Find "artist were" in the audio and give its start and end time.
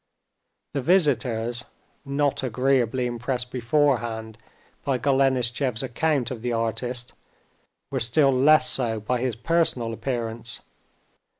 6.53-7.99